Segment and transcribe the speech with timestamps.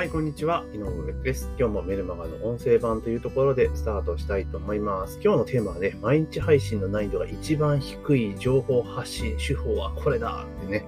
[0.00, 0.64] はい、こんにちは。
[0.72, 1.50] 井上です。
[1.58, 5.20] 今日もメルマガの音声版というところでスタートしたいと思います。
[5.22, 10.86] 今日のテーマはね、毎日配信の難易度が一番低い情報発信手法はこれだってね、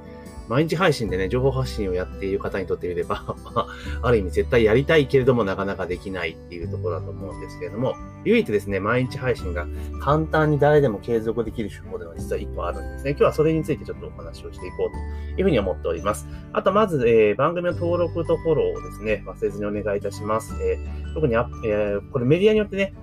[0.48, 3.36] 毎日配信でね、情報発信をやっている方にとってみれば
[4.00, 7.94] ある意味絶対やりたいけれどもなかなかできないっていうところだと思うんですけれども、
[8.24, 9.66] 唯一ですね、毎日配信が
[10.00, 13.10] 簡単に誰でも継続できる手法では実は1個あるんですね。
[13.10, 16.26] 今日はそれについてちょっとお話をしていこうというふうに思っております。
[16.52, 20.54] あと、まず、えー、番組の登録とフォローをですね、忘れずにお願いいたします。
[20.62, 22.94] えー、特にあ、えー、これメディアによってね、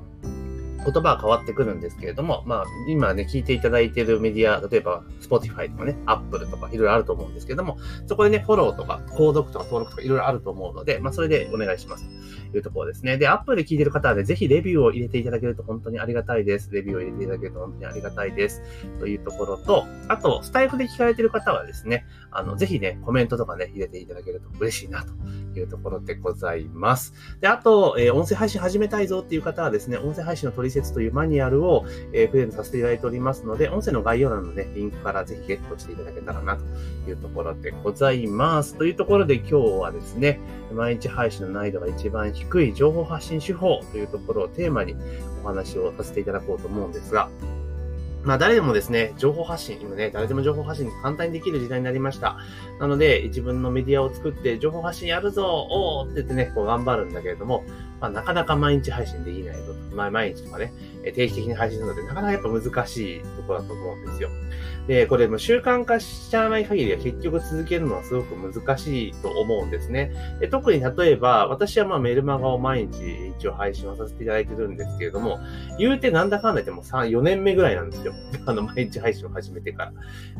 [0.85, 12.09] 言葉は変わってくるんですけれども、まあ、今ね、聞いていただいているメディア、例えば、Spotify とかね、Apple とかいろいろあると思うんですけれども、そこでね、フォローとか、購読とか登録とかいろいろあると思うので、まあ、それでお願いします。
[12.51, 13.17] というところですね。
[13.17, 16.69] で、Apple で聞いてる方はね、ぜひレビューを入れていただけると本当にありがたいです。
[16.71, 18.61] レビューを入れていただけると本当にありがたいです。
[18.99, 25.13] というところと、あと、スタイフで聞かれてる方はですね、あの、ぜひね、コメントとかね、入れていただけると嬉しいなと
[25.59, 27.13] いうところでございます。
[27.41, 36.63] で、あと、えー、音声配信始めたいぞっていう方はですね、音声配信の取説というマニュアルを、えー、プレゼントさせていただいておりますので、音声の概要欄のね、リンクからぜひゲットしていただけたらなと
[37.09, 38.75] いうところでございます。
[38.75, 40.39] というところで今日はですね、
[40.73, 44.95] 毎日配信の難易度が一番低低い情報発信手法というところをテーマに
[45.43, 47.29] お話をさせていただこうと思うんですが、
[48.23, 52.37] まあ誰でもですね、情報発信、今ね、誰でも情報発信簡単にできる時代になりました。
[52.79, 57.63] なので、自分のメディアを作って情報発信やるぞおーって言ってね、こう頑張るんだけれども、
[57.99, 59.73] まあなかなか毎日配信できないぞ。
[59.93, 64.29] まあ毎日とかね、定期的に配信するので、なかなかやっぱ難しいところだと思うんですよ。
[64.87, 70.11] で、これも習慣化しちゃわない限りは結局続けるのはすごく難しいと思うんですね。
[70.39, 75.39] で特に例えば、私はまあメルマガを毎日一応配信をさせていただいてるんですけれども、
[75.77, 78.13] 言うてなんだかんだ言っても3、4年目ぐらいなんですよ。
[78.47, 79.91] あの、毎日配信を始めてか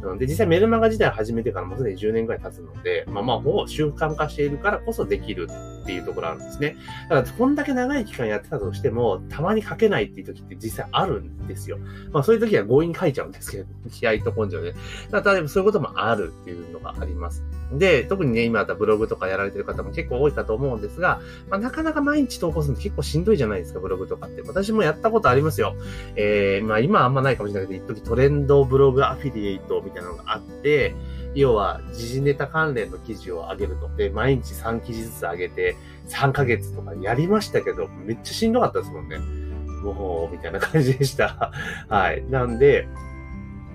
[0.02, 0.16] ら。
[0.18, 5.48] で、実際メルマガ自体を始めてからもうすでに10年ぐらい経つので、まあまあ、ほぼ習慣化しているからこそできる
[5.84, 6.76] っていうところあるんですね。
[7.10, 11.78] だから、こんだけ長い期間やってたとしても、たまに書けないっていう時って実際あるんですよ。
[12.12, 14.74] まあ、そういう時は強引に書いちゃうんですけど、 気合と根性で。
[15.12, 17.44] だ例えばそういうこともあるっていうのがあります。
[17.74, 24.42] で、特にね、今だったらブログとかやられてる方も結構多いかと思うんですが、まあ、なかなか毎日投稿するの結構しんどいじゃないですか、ブログとかって。
[24.42, 25.76] 私もやったことありますよ。
[26.16, 30.96] えー、まあ今あんまないかもしれないけど、一時トレンドブログアフィリエイトみたいなのがあって、
[31.36, 33.90] 要は、時事ネタ関連の記事を上げると。
[33.96, 35.76] で、毎日3記事ずつ上げて、
[36.08, 39.20] 3ヶ月とかやりましたけど、めっちゃしんどかったですもんね。
[39.84, 41.52] もう、みたいな感じでした。
[41.88, 42.24] はい。
[42.30, 42.88] なんで、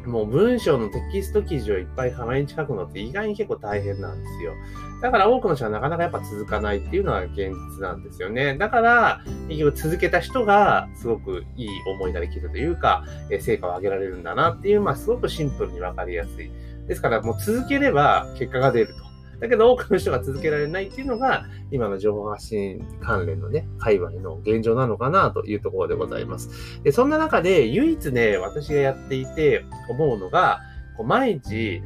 [0.07, 4.53] もう文章のテキスト記事をいっぱい毎日書くのって意外に結構大変なんですよ。
[5.01, 8.57] だから多くの人はなかなかやっぱ続かないっていうのは現実なんですよね。
[8.57, 13.05] だから、結局続けた人がすごくいい思いができるというか、
[13.41, 16.51] 成果を上げられるんだなっていう、まあすごくシンプルにわかりやすい。
[16.87, 19.05] ですからもう続ければ結果が出ると。
[19.41, 26.83] だけど多くの人が続けられないっていうのが、今の情報発信関連のね、界隈の現状なのかなというところでございます。
[26.83, 30.61] で、そんな中で唯一ね、私がやっていて思うのが、
[30.97, 31.83] こう毎日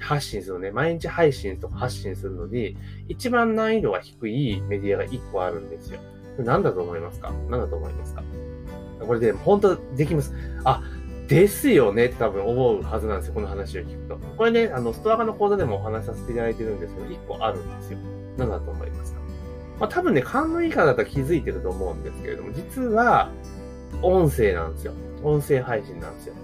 [0.00, 2.76] 発信するのね、毎日配信とか発信するのに、
[3.08, 6.00] 一番難易度が低いメディアが1個あるんですよ。
[6.38, 7.32] 何だと思いますか？
[7.48, 8.24] 何だと思いますか？
[9.06, 10.34] これで、本当できます。
[10.64, 10.82] あ、
[11.32, 14.18] ですよねって多分思うはずなんですよ、この話を聞くと。
[14.36, 17.98] これね、あの、ストア化の講座でもお話しさせていただいてるんですけど、1個あるんですよ。
[18.36, 19.20] 何だと思いますか
[19.80, 23.30] まあ多分ね、勘のいい方だったら気づいてると思うんですけれども、実は、
[24.02, 24.92] 音声なんですよ。
[25.22, 26.34] 音声配信なんですよ。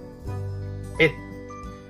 [0.99, 1.11] え、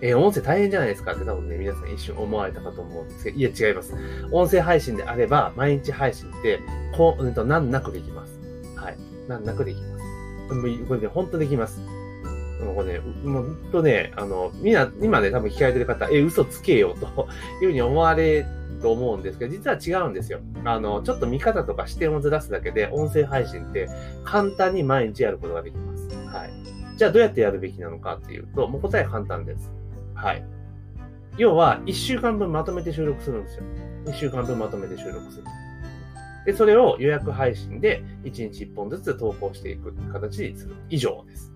[0.01, 3.93] え音声大変じゃないですかって多分ね、皆さん一瞬思われたかと思うんですけど、いや違います。
[4.31, 6.59] 音声配信であれば、毎日配信って、
[6.97, 8.39] こう、うんと、難なくできます。
[8.75, 8.97] はい。
[9.29, 10.03] 難なくできます。
[10.87, 11.79] これね、ほんとできます。
[12.59, 17.27] これね、もうほんとね、あの、みんな、今ね、多分聞かれてる方、え、嘘つけよと
[17.61, 18.45] いうふうに思われる
[18.81, 20.39] と思うんですけど、実は違うんですよ。
[20.65, 23.89] あの、ちょっと見方とか視点をずらすだけで、音声配信って
[24.23, 26.07] 簡単に毎日やることができます。
[26.27, 26.49] はい。
[26.97, 29.71] じゃあどうやってやるべきなのかっていうと、もう答え簡単です。
[30.13, 30.43] はい。
[31.37, 33.63] 要は、1週間分まとめて収録するんですよ。
[34.05, 35.45] 1週間分まとめて収録する。
[36.45, 40.75] で、それを予約配信で1日1本ずつ投稿していく形にする。
[40.89, 41.53] 以上です。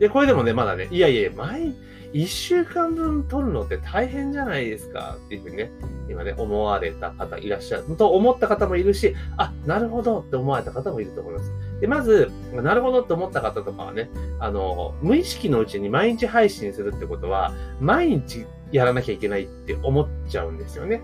[0.00, 1.74] で、これでもね、まだね、いやいや、毎、
[2.12, 5.70] 一週間分撮るのって大変じゃないですかっていうふうにね、
[6.08, 7.96] 今ね、思われた方いらっしゃる。
[7.96, 11.52] と思った方もいるし、あ、なるほどって思われた方もいると思います。
[11.80, 14.10] で、まず、なるほどって思った方とかはね、
[14.40, 21.02] あの、無意識のうちに毎日配信するってことは、毎日やらなきゃいけないって思っちゃうんですよね。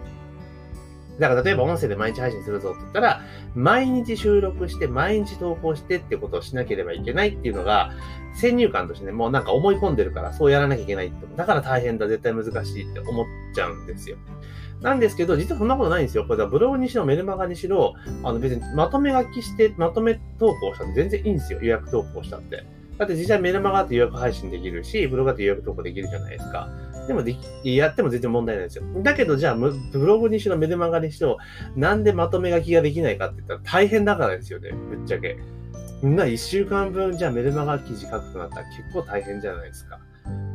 [1.19, 3.21] だから例えば音声で毎日配信するぞって言ったら、
[3.55, 7.91] 毎日収録して毎日投稿してってことをしなければいけないっていうのが、
[8.35, 11.27] 先入観としてね、もうなんか思い込んでるからそうやらなきゃいけないって。
[11.37, 14.17] だから大変だ、絶対難しいって思っちゃうんですよ。
[14.83, 16.27] なんですけど、実はそんなことないんですよ。
[16.27, 21.61] これはブログにしろ、メルマガにしろ、あの別にまとめ書きして、まとめ投稿したって全然いいんですよ。
[21.63, 22.65] 予約投稿したって。
[22.99, 26.69] だって実際メルマガって予約配信できるし、ブログだって予約投稿できるじゃないですか。
[27.07, 28.85] でもでき、やっても全然問題ないですよ。
[29.03, 29.73] だけど、じゃあ、ブ
[30.07, 31.39] ログにしろ、メルマガにしろ、
[31.77, 35.39] なんでまとめ書きができないかって言ったら大変だからですよね、ぶっちゃけ。
[36.03, 39.99] みんな、一週間分、じゃあメルマガ記事書くとなったら結構大変じゃないですか。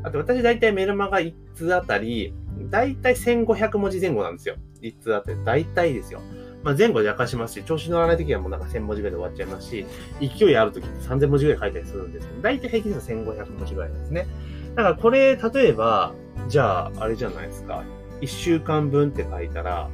[0.03, 2.33] あと、私大体メルマガ1通あたり、
[2.69, 4.55] 大体1500文字前後なんですよ。
[4.81, 5.37] 1通あたり。
[5.43, 6.21] 大体ですよ。
[6.63, 9.85] まあ、前後で明かしますし、調子乗らない時はもうなんか1000文字ぐらいで終わっちゃいますし、
[10.19, 14.27] 勢いある時って3000文字ぐらい書いたりするんですけど、大体平均で1500文字ぐらいですね。
[14.75, 16.13] だからこれ、例えば、
[16.47, 17.83] じゃあ、あれじゃないですか。
[18.21, 19.89] 1週間分って書いたら、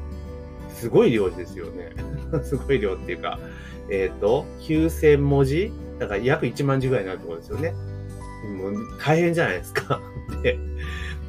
[0.69, 1.91] すごい量ですよね。
[2.43, 3.39] すごい量っていうか、
[3.89, 5.71] えっ、ー、と、9000文字？
[5.99, 7.73] だから約1万字ぐらいになるところですよね。
[8.59, 9.99] もう大変じゃないですか。
[10.43, 10.59] で、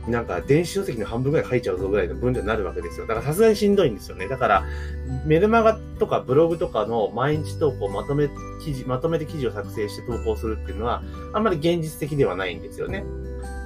[0.06, 3.06] なんか電子書籍の半分ぐらい書いちゃうぞぐらいの分量になるわけですよ。
[3.06, 4.28] だからさすがにしんどいんですよね。
[4.28, 4.64] だから、
[5.26, 8.28] メルマガとかブログとかの毎日投稿まとめ
[8.64, 11.02] 記事、まとめて記事を作成して投稿するっていうのは、
[11.32, 13.04] あんまり現実的ではないんですよね。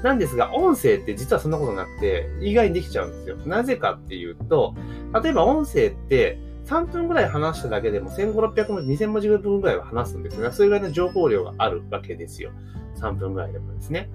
[0.03, 3.37] なんですが、音声って実はそんなことなくて、意外にできちゃうんですよ。
[3.47, 4.75] なぜかっていうと、
[5.23, 10.53] 例えば音声って、3分ぐらい話しただけでも1500、600文字、2000文字分ぐらいは話すんですよね。
[10.53, 12.51] それぐらいの情報量があるわけですよ。
[12.97, 14.09] 3分ぐらいでもですね。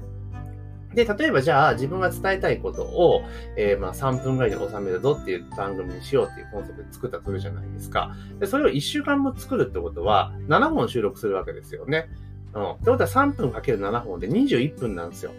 [0.93, 3.23] で、例えばじゃあ自分が伝えたいことを、
[3.55, 8.15] えー、まあ3分ぐらいで収めるぞっていう番組にしようっていうコンセプトで作ったとするじゃないですか。
[8.39, 12.09] で、それを1週間も作るってことは7本収録するわけですよね。
[12.53, 12.71] うん。
[12.71, 15.31] ってことは3分かける7本で21分なんですよ。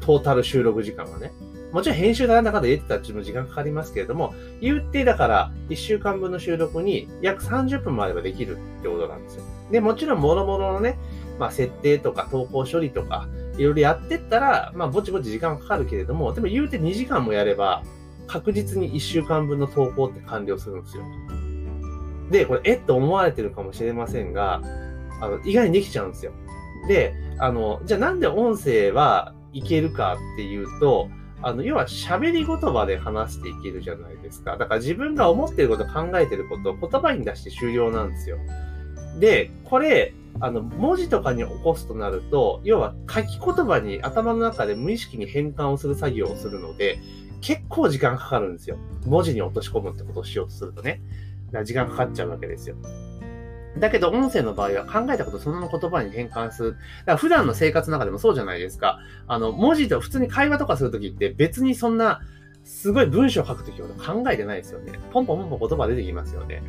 [0.00, 1.32] トータル収録時間はね。
[1.72, 9.42] もちろん編集でなんだかで入れてたっていうの時間かかりますけれども、言ってだから1週間分の収録に約30分もあればできるってことなんですよ。
[9.70, 10.98] で、もちろん諸々のね、
[11.38, 17.82] まあ設定とか投稿処理とか、いろいろやってったら、まあぼちぼち時間かかるけれども、でも言うて2時間もやれば、
[18.26, 21.02] 確実に1週間分の投稿って完了するんですよ。
[22.30, 24.62] で、これ、えっと思われてるかもしれませんが、
[25.20, 26.32] あの、意外にできちゃうんですよ。
[26.86, 31.08] で、あの、じゃあなんで音声はいけるかっていうと、
[31.40, 34.56] あの、要は喋り言葉で話していけるじゃないですか。
[34.56, 38.38] だから自分が思ってること、考えてることを言葉に出して終了なんですよ。
[39.20, 46.98] で、これ、あの、文字とかに起こすとなると、要は書き言葉に頭の中で無意識に変換をする作業をするので、
[47.40, 48.76] 結構時間かかるんですよ。
[49.06, 51.00] 文字に落とし込むってことをしようとするとね。
[51.46, 52.76] だから時間かかっちゃうわけですよ。
[53.78, 56.70] だけど、音声の場合は考えたことそのまま言葉に変換する。
[56.72, 56.82] だか
[57.12, 58.98] ら普段の生活の中でもそうじゃないですか。
[59.26, 62.20] あの、文字と普通に会話とかするときって別にそんな、
[62.64, 64.98] すごい文章を書くときほど考えてないですよね。
[65.12, 66.62] ポンポンポンポン言葉出てきますよね。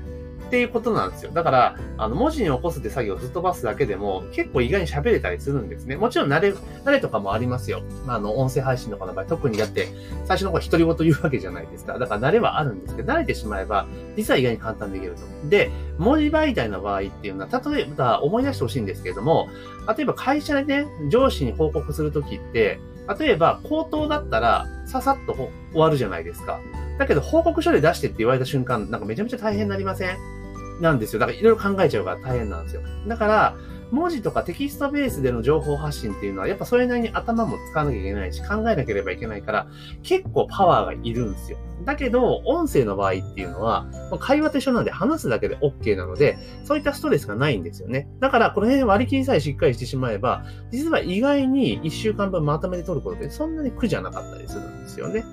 [0.50, 1.32] っていうことなんですよ。
[1.32, 5.96] だから、あの、文字に起こすって作業をずっとばすだけでも、結構意外に喋れたりするんですね。
[5.96, 7.84] もちろん慣れ、慣れとかもありますよ。
[8.08, 9.90] まあ、の、音声配信とかの場合、特にだって、
[10.26, 12.00] 最初の頃独り言言うわけじゃないですか。
[12.00, 13.86] だから慣れはあるんですけど、慣れてしまえば、
[14.18, 15.50] 実は意外に簡単できると。
[15.50, 15.70] で、
[16.00, 19.50] 文字媒体の場合っていうのは、例えば思い出してほしいんですけれども、
[19.96, 22.80] 例えば会社でね、上司に報告するときって、
[23.20, 26.60] 例えば、口頭だったら、ささっと終わるじゃないですか。
[27.00, 30.39] だけど、報告書で出してって言われた瞬間、なんかめちゃめちゃ大変になりません？
[30.80, 31.20] なんですよ。
[31.20, 32.82] だからいろいろ考えちゃうから大変なんですよ。
[33.08, 33.56] だから、
[33.92, 39.68] 文字とかテキストベースでの情報発信っていうのは、やっぱそれなりに頭も使わなきゃいけないし、考えなければいけないから、
[40.04, 41.58] 結構パワーがいるんですよ。
[41.86, 43.88] だけど、音声の場合っていうのは、
[44.20, 48.08] 会話と一緒なんで話すだけで OK なので、そういったストレスがないんですよね。
[48.20, 55.26] だから、この辺割り切りさえしっかりしてしまえば、実は意外に1週間分まとめて取ることで、そんなに苦じゃなかったりするんですよね。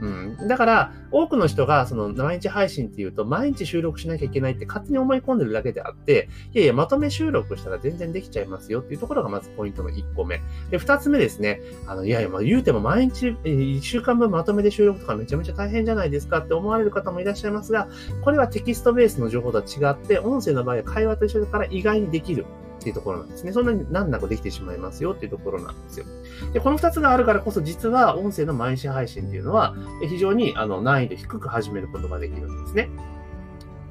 [0.00, 0.06] う
[0.44, 0.48] ん。
[0.48, 10.40] だから、多くの人が、その、毎日配信っていうと、毎日収録しなきゃいけないって勝手に思い込んでるだけであって、いやいや、まとめ収録したら全然できちゃいますよっていうところがまずポイントの1個目。
[10.70, 11.60] で、2つ目ですね。
[11.86, 17.88] あの、いやいや、まあ、言うても毎日、1週間分まとめて収録とかめちゃめちゃ大変じゃないですかって思われる方もいらっしゃいますが、
[18.22, 22.44] これはテキストベースの情報とは違って、音声の場合は会話と一緒だから意外にできる。
[22.86, 23.52] っていうところなんですね。
[23.52, 26.06] そんなに難なくできてしまいますよっていうところなんですよ。
[26.52, 29.74] で、この二つがあるからこそ実は音声の毎日配信っていうのは
[30.08, 32.88] 非常にあの難易度低く始めることができるんですね。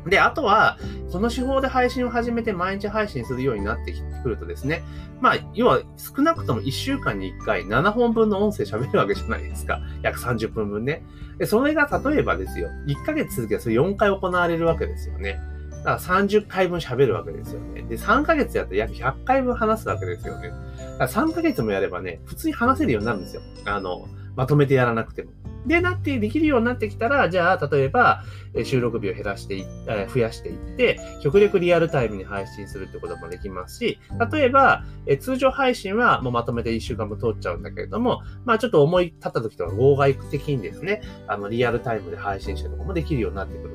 [0.08, 0.78] で、あとは、
[1.12, 4.84] この手法で配信を始めて毎日配信するようになってくるとですね、
[5.20, 9.82] まあ、要は少なくとも1週間に1回7本分の音声喋るわけじゃないですか。
[10.04, 11.04] 約30分分ね。
[11.40, 15.42] で、それが例えばですよ、1ヶ月続けばそれ4回行われるわけですよね。
[15.86, 17.84] だから30回分喋るわけですよね。
[17.84, 20.50] で、3ヶ月やったら約100回分話すわけですよね。
[20.50, 20.60] だか
[20.98, 23.44] ら3ヶ月もやればね、普通に話せるようになるんですよ。
[23.66, 25.30] あの、まとめてやらなくても。
[25.68, 28.24] で、なってできるようになってきたら、じゃあ、例えば、
[28.64, 29.66] 収録日を減らしてい、
[30.14, 34.00] 増やしていって、極力リアルタイムに配信するってこともできますし、
[34.32, 34.84] 例えば、
[35.20, 43.75] 通常配信はもうまとめて1週間分通っちゃうんだけれども、まあちょっと思い立った時とか合外的にですね、あの、リアルタイムで配信したりとかもできるようになってくる。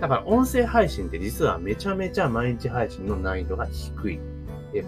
[0.00, 4.20] だから音声配信って実はめちゃめちゃ毎日配信の難易度が低い。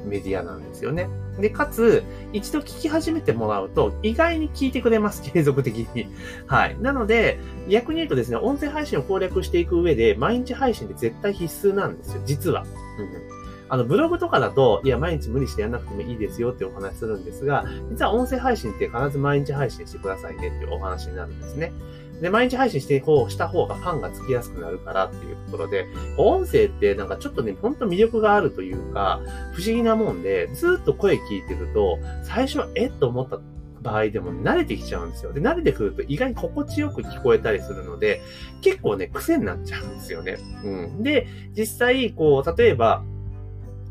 [0.04, 1.08] メディアなんですよね。
[1.38, 6.08] で、かつ、一度聞き始めてもらうと、意外に聞いてくれます、継続的に。
[6.48, 6.76] はい。
[6.80, 12.62] なので、逆に言うとですね、音声配信を攻略していく上で、毎日配信って絶対必須なんですよ、実は。
[12.62, 13.36] うん
[13.68, 21.72] あの、ブログとかだと、いや、毎日無理してやんなくてもいいですよってお話するんですが、実は音声配信って必ず毎日配信してくださいねっていうお話になるんですね。
[22.20, 29.20] で、毎日配信してこうした方がファンがつきやすくなるからっていうところで、音声ってなんかちょっとね、ほんと魅力があるというか、
[29.52, 33.40] 不思議なもんで、ずっと声聞いてると、最初はえっと思った
[33.82, 35.32] 場合でも慣れてきちゃうんですよ。
[35.32, 38.20] で、慣れてくると意外に心地よく聞こえたりするので、
[38.62, 40.38] 結構ね、癖になっちゃうんですよね。
[40.64, 41.02] うん。
[41.02, 43.04] で、実際、こう、例えば、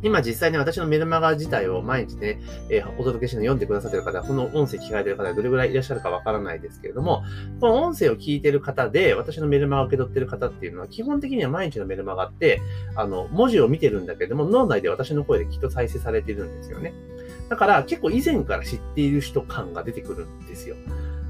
[0.04, 7.24] 今実際に私のメルマガ自体を毎日ね、えー、お届けして読んでくださってる方、この音声聞かれてる方どれぐらいいらっしゃるかわからないですけれども、
[7.60, 12.62] この音声を聞いてる方で、私のメルマガを受け取ってる方っていうのは、基本的には毎日のメルマガって、
[12.96, 16.94] あの、文字を見てるんだけども、脳内で私の声できっと再生されてるんですよね。
[17.50, 20.76] だから結構以前から知っている人感が出てくるんですよ。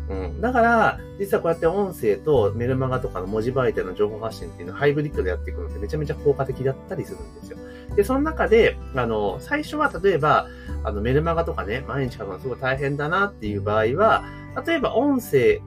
[0.09, 0.41] うん。
[0.41, 7.57] だから、実はこうやって音声とメルマガとかの文字媒体の情報発信っていうのをハイブリッドでやっていくのってめちゃめちゃ効果的だったりするんですよ。
[7.95, 10.47] で、その中で、あの、最初は例えば、
[10.83, 14.25] あの、メルマガとかね、毎日書くのすごい大変だなっていう場合は、
[14.65, 15.61] 例えば音声、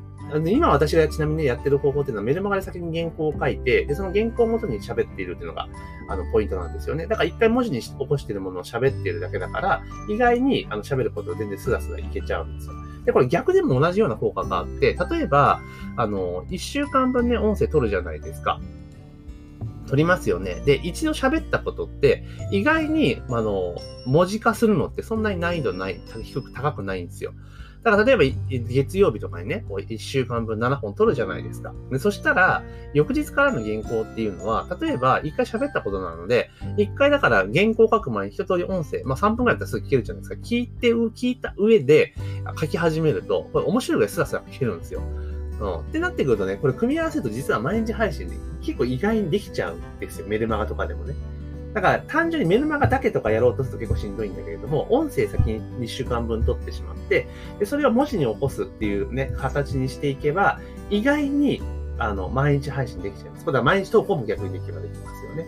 [0.47, 5.69] 今私がちなみに、やってる方法っていうのはメルマガで先に原稿を書いて、で、その原稿をもとに喋っているっていうのが、
[6.09, 7.07] あの、ポイントなんですよね。
[7.07, 12.75] だから一回文字に起こしているものを喋っているだけだから、意外に、あの、喋ること全然スラスラいけちゃうんですよ。
[13.07, 15.61] で、これ逆でも同じような効果があって、例えば、
[15.97, 18.61] あの、一週間分ね、音声取るじゃないですか。
[19.89, 20.63] 取りますよね。
[20.67, 23.75] で、一度喋ったことって、意外に、あの、
[24.07, 27.33] 文字化するのってそんなに難易度ない、低く高くないんですよ。
[27.83, 28.25] だから例えば
[28.69, 31.73] 月曜日とかにね、こう1週間分7本取るじゃないですか。
[31.91, 40.37] でそしたら、翌日からの原稿っていうのは、例えば1回喋ったことなので、1回だから原稿書く前に一通り音声、まあ3分くらいだったらすぐ聞けるじゃないですか。
[40.43, 42.15] 聞いて、聞いた上で
[42.59, 45.03] 書き始めると、これ面白いぐらいスラスラ聞けるんですよ。
[45.61, 45.77] うん。
[45.81, 50.27] ってなってくるとね、これ組み合わせると実は毎日配信で結構意外にできちゃうんですよ。
[50.27, 51.15] メルマガとかでもね。
[51.75, 60.61] だから単純にメルマガだけとかやろうとすると結構しんどいんだけれども、音声先に2週間分取ってしまって、でそれを文字に起こすっていうね、形にしていけば、
[60.91, 61.63] 意外に、
[61.99, 63.45] あの、毎日配信できちゃいます。
[63.45, 65.47] これは毎日投稿も逆にできればできますよね。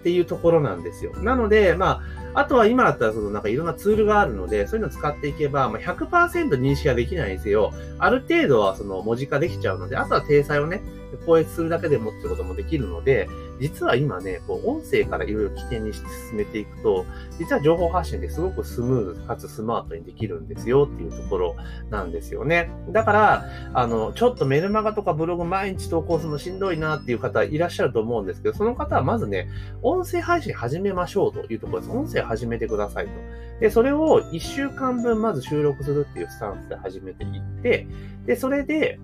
[0.00, 1.12] っていうところなんですよ。
[1.16, 2.02] なので、ま
[2.34, 10.82] あ、あとは今だったらそのなんかいろんなツールがあるので、そういうのを使っていけば、まあ、100%認識ができないにせよ、ある程度はその文字化できちゃうので、あとは体裁をね、
[11.16, 13.28] 校閲するだけでもってこともできるので、
[13.60, 17.04] 実は今ね、こう音声からいろいろ起点にして進めていくと、
[17.38, 21.56] 実は情報発信ですごくスムーズかつスマートにできるんですよっていうところ
[21.90, 22.70] なんですよね。
[22.90, 29.48] だから、あの、ちょっとメルマガとかブログ毎日投稿するのしんどいなっていう方いらっしゃると思うんですけど、その方はまずね、
[29.82, 31.92] 音声配信始めましょうというところです。
[31.92, 33.12] 音声始めてくださいと。
[33.60, 37.86] で、それを1週間分まず収録するっていうスタンスで始めていって、
[38.26, 39.00] で、それで、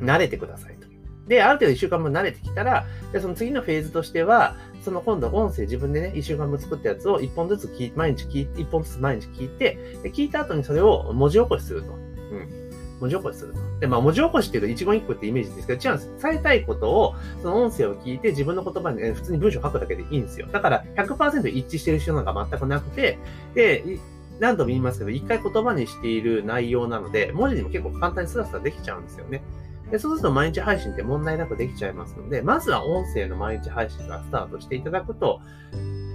[0.00, 0.86] 慣れてくださいと。
[1.28, 11.92] で、ある程度1週間分慣れてきたら、でその次のフェーズとしては、その今度音声自分でね、1週間分作ったやつを1本ずつ聞い毎日聞いて、1本ずつ毎日聞いて、で聞いた後にそれを文字起こしすると。
[11.92, 12.66] うん。
[13.00, 13.58] 文字起こしすると。
[13.80, 16.22] で、まあ文字起こしっていうと一言一句ってイメージですけど、違うんです。
[16.22, 20.46] 伝えたいことを、その音声を聞いて自分の言葉に、ね、普通に文章を書くだけでいいんですよ。
[20.52, 23.18] だから100%一致してる人なんか全くなくて、
[23.54, 23.98] で、
[24.38, 29.42] 何度も言いますけど、一回言葉にしている内容なので、文字にも結構簡単にスラスラできちゃうんですよね。
[29.90, 35.40] でそうすると毎日配信って問題なくできちゃいますので、まずは音声の毎日配信がスタートしていただくと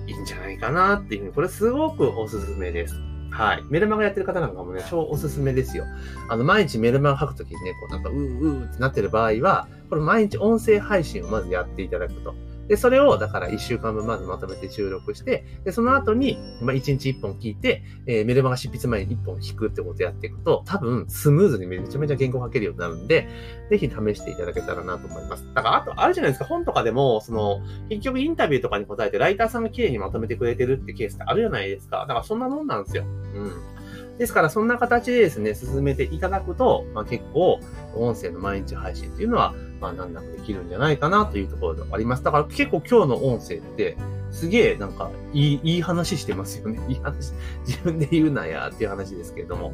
[0.07, 2.95] いいんじゃないかなっていうふうに、これすごくおすすめです。
[3.31, 3.63] はい。
[3.69, 5.85] メルマガやってる方なんかもね、超おすすめですよ。
[6.29, 12.35] あの、毎日メルマガ書くときにね、こうなんか、うーうーってなってる場合は、これ毎日音声配信をまずやっていただくと。
[12.67, 23.27] で、それを、だから1週間分まずまとめて収録して、で、その後に、まあ、1日1本聞いて、えー、メルマガ執筆前に1本聞くってことをやっていくと、多分、スムーズにめちゃめちゃ原稿書けるようになるんで、
[23.69, 25.45] ぜひ試していただけたらなと思います。
[25.53, 31.99] だから、あと、あるじゃないですか、本とかでも、その、結局インタビューとかに答えて、ライターさんが綺麗にまとめてくれてるってケースってあるじゃないですか。
[32.01, 33.03] だから、そんなもんなんですよ。
[33.03, 34.17] うん。
[34.17, 37.59] ですから、そんな形でですね、進めていただくと、まあ、結構、
[37.95, 42.23] 音声の毎日配信っていうのは、まあ、難なくできるんじゃないかなというところであります。
[42.23, 43.97] だから結構今日の音声って、
[44.31, 46.79] すげえなんかいい、いい話してますよね。
[46.87, 47.33] いい話、
[47.65, 49.73] 自分で言うなやっていう話ですけれども。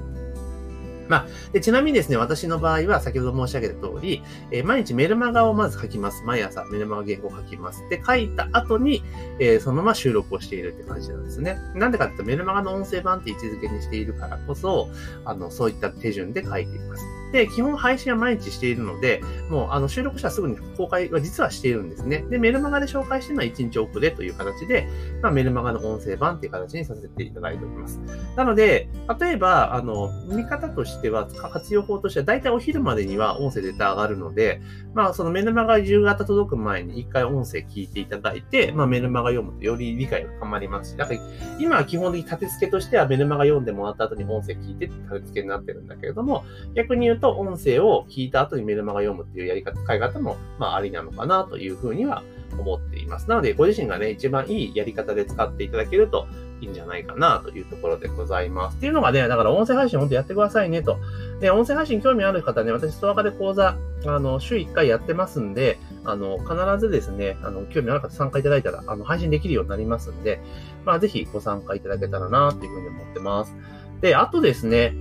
[1.08, 4.22] まあ、でちなみにですね、私の場合は先ほど申し上げた通り、
[4.52, 6.24] えー、毎日メルマガをまず書きます。
[6.26, 7.88] 毎朝メルマガ原稿を書きます。
[7.90, 9.04] で、書いた後に、
[9.40, 11.58] えー、そのまま収録をしているって感じなんですね。
[11.76, 14.90] なんでかっていうと、メルマガの音声版って位置づけにしているからこそ、
[15.24, 17.06] あの、そういった手順で書いています。
[17.32, 22.26] で、基本配信は毎日しているので、もうあの収録したらすぐに公開は実はしているんですね。
[22.30, 24.88] で、メルマガで紹介しているのは1日遅れという形で、
[25.22, 28.00] まあ、メルマガの音声版っていう形にさせていただいております。
[28.36, 34.62] なので、例えば、あの、見方としては、活用法としては、だいたいお昼までには音声絶対上がるので、
[34.94, 41.20] まあ、そのメルマガ夕方届く前に一回音声聞いていただいて、まあ、メルマガ読むとより理解が深まりますし、だから
[41.60, 52.24] 今は基本的に立て付けとしてはメルマガ読んでもらった後に音声聞いて立て付けになってるんだけれども、逆に言うと音声を聞いた後にメルマガ読むっていうやり方、使い方も、まあ、ありなのかなというふうには
[52.58, 53.30] 思っています。
[53.30, 56.28] なので、ご自身がね、一番いいやり方で使っていただけると
[56.62, 58.78] いいんじゃないかなというところでございます。
[58.78, 60.98] っていうのがね、だから音声配信本当やってくださいねと。
[61.40, 70.40] で、音声配信興味ある方ね、私、ストアカで講座、あの、週1回やってますんで、あの、必ずですね、あの、興味ある方参加いただいたら、あの、配信できるようになりますんで、
[70.86, 73.56] まあ、ぜひご参加いただけたらな、というふうに思ってます。
[74.02, 74.96] で、あとですね、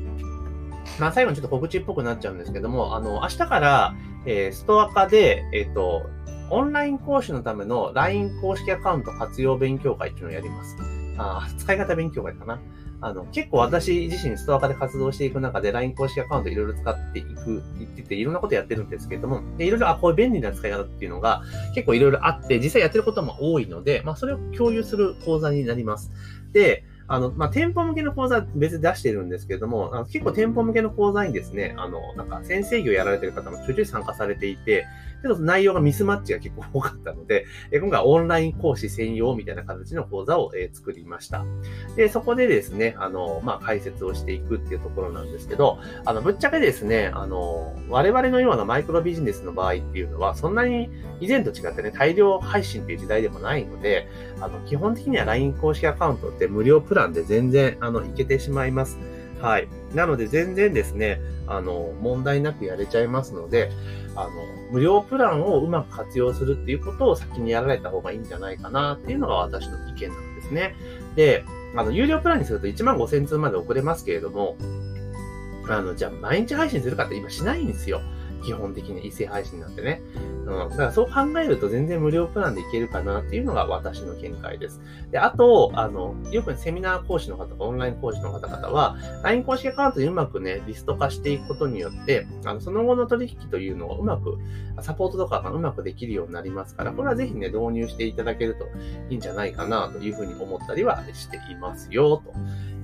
[0.99, 6.03] まあ、最後にちょっと告知っぽくなっちゃうんですけども、あの、明日から、えー、ストア化で、えっ、ー、と、
[6.51, 10.77] オンライン講師のための LINE 公式アカウント活用勉強会っていうのをやります。
[11.19, 12.61] あ使い方勉強会かな。
[13.01, 21.43] あの、結構私自身ストア化で活動していく中で LINE 公式アカウントいろいろ使っていく、言ってていろんなことやってるんですけれども、いろいろ、あ、こういう便利な使い方っていうのが
[21.75, 26.11] 結構いろいろあって、実際やってることも多いので、まあそれを共有する講座になります。
[26.53, 34.87] で、あの、まあ、店舗向けの講座別で出してるんですけれども、あの結構店舗向けの講座にですね、あの、なんか先生業やられてる方もちょいちょい参加されていて、
[35.23, 41.45] ちょっと内容がミスマッチが結構多かったので、 え今回オンライン講師専用みたいな形の講座を、え作りました。
[41.97, 54.09] で、そこでですね、あの、まあ、解説をしていくっていうところなんですけど、あの、ぶっちゃけですね、あの、我々のようなマイクロビジネスの場合っていうのは、そんなに以前と違ってね、大量配信っていう時代でもないので、
[54.41, 58.99] あの、基本的には LINE 公式アカウントって無料プランで全然、あの、いけてしまいます。
[59.41, 59.69] はい。
[59.95, 63.71] なので全然ですね、あの、問題なくやれちゃいますので、
[64.15, 64.31] あの、
[64.73, 70.75] 無料プランをうまく活用するっていうことを先にやられた方がいいんじゃないかなっていうのが私の意見なんですね。
[71.15, 71.45] で、
[71.77, 74.57] あの、有料プランにすると1万5000通まで送れますけれども、
[75.69, 78.01] あの、じゃあ毎日配信するかって今しないんですよ。
[78.47, 80.01] 基本的に異性配信なんてね。
[80.47, 80.69] うん。
[80.71, 84.81] だからそう考えると全然無料プランでいけるかなっていうのが私の見解です。
[85.11, 94.39] で、あと、あの、よくセミナー講師の方とかオンライン講師の方々は、LINE 公式アカウントにうまくね、リスト化していくことによって、あの、その後の取引というのをうまく、
[94.81, 98.67] サポートとかがうまくできるようになりますから、これはぜひね、導入していただけると
[99.11, 102.33] いいんじゃないかなというふうに思ったりはしていますよ、と。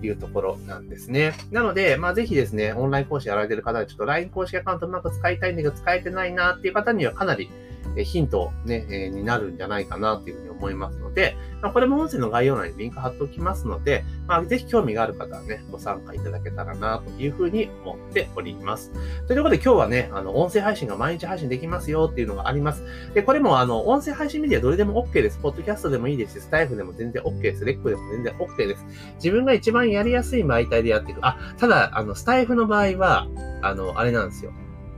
[0.07, 1.35] いうところなんですね。
[1.51, 7.51] なので、まあ、ぜひですね、オンライン講師やられてる方は、ちょっと LINE 公式アカウントうまく使いたいんだけど、使えてないなっていう方にはかなり
[7.97, 18.92] ヒントね、えになるんじゃないかなというふうに思いますので、まあ、これも音声の概要欄にリンク貼っておきますので、まあ、ぜひ興味がある方はね、ご参加いただけたらなというふうに思っております。
[19.27, 22.83] ということで今日はね、あの、音声配信が毎日配信できますよっていうのがあります。
[23.14, 25.38] で、これもあの、音声配信メディアどれでも OK です。
[25.38, 27.64] ポッドキャストでもいいですし、スタイフでも全然 OK です。
[27.64, 28.85] レックでも全然 OK です。
[29.16, 31.21] 自分が一番やりやすい媒体でやっていく。
[31.23, 33.29] あ、ただ、あの、スタイフの場合は、
[33.62, 34.53] あの、あれなんですよ。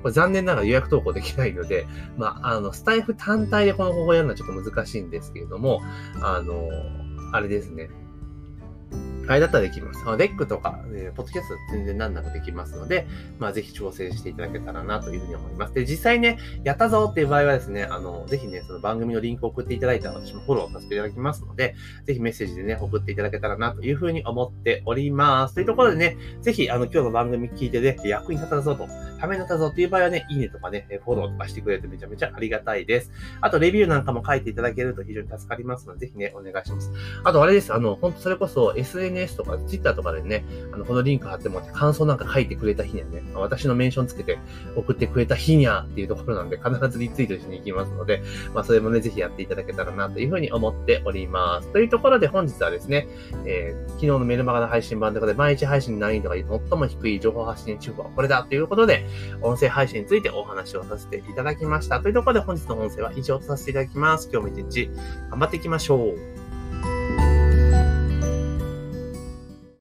[0.05, 1.87] これ残念ながら予約投稿できないので、
[2.19, 5.81] まあ、あの、スタイフ単体でこの方法をやるのはちょっと難しいんですけれども、
[6.21, 6.69] あの、
[7.33, 7.89] あれですね。
[9.29, 10.05] あれだったらできます。
[10.05, 13.07] レックとか、えー、ポッドキャスト全然難なくできますので、
[13.39, 15.75] まあ、ぜひ挑戦していただけたらなというふうに思います。
[15.75, 25.55] で、実際ね、やったぞっていう場合はですね、あの、ぜひね、その番組のリンクを送っていただいたら私もフォローさせていただきますので、ぜひメッセージでね、送っていただけたらなというふうに思っております。
[25.55, 28.87] というところでね、ぜひ、あの、今日の番組聞いてね、役に立ったぞと、
[29.21, 33.11] ためになったぞっていう場合はね、いいねとかね、フォローとかしてくれるとめちゃめちゃありがたいです。
[33.41, 36.93] あと、レビューなんかも書いていただけると非常に助かりますので、ぜひね、お願いします。
[37.25, 37.73] あと、あれです。
[37.73, 38.75] あの、本当それこそ
[39.15, 44.39] SNS とか Twitter とかでね、あの、このリンク貼ってもらって感想なんか書いてくれた日にはね、私のメンションつけて
[44.77, 48.23] 送ってくれた日にゃっていうところなんで、必ずリツイートしに行きますので、
[48.53, 51.73] まあ、それもね、ぜひやっていただけたらなというふうに思っております。
[51.73, 53.09] というところで本日はですね、
[53.47, 59.07] えー、昨日のメルマガの配信版とかで毎日配信難易度が最も低い情報発信中はこれだということで、
[59.43, 62.01] 音声配信についてお話をさせていただきました。
[62.01, 64.29] というところで本日の音声は以上とさせていただきます。
[64.33, 64.91] 今日も一日
[65.31, 66.44] 頑張っていきましょう。